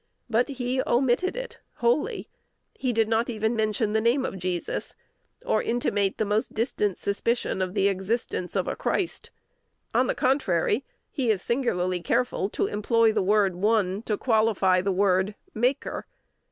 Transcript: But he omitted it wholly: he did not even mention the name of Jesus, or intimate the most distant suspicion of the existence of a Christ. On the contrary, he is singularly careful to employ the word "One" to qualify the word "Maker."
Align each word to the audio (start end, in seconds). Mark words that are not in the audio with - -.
But 0.31 0.47
he 0.49 0.81
omitted 0.87 1.35
it 1.35 1.59
wholly: 1.75 2.27
he 2.73 2.91
did 2.91 3.07
not 3.07 3.29
even 3.29 3.55
mention 3.55 3.93
the 3.93 4.01
name 4.01 4.25
of 4.25 4.39
Jesus, 4.39 4.95
or 5.45 5.61
intimate 5.61 6.17
the 6.17 6.25
most 6.25 6.55
distant 6.55 6.97
suspicion 6.97 7.61
of 7.61 7.75
the 7.75 7.87
existence 7.87 8.55
of 8.55 8.67
a 8.67 8.75
Christ. 8.75 9.29
On 9.93 10.07
the 10.07 10.15
contrary, 10.15 10.83
he 11.11 11.29
is 11.29 11.43
singularly 11.43 12.01
careful 12.01 12.49
to 12.49 12.65
employ 12.65 13.13
the 13.13 13.21
word 13.21 13.53
"One" 13.57 14.01
to 14.07 14.17
qualify 14.17 14.81
the 14.81 14.91
word 14.91 15.35
"Maker." 15.53 16.07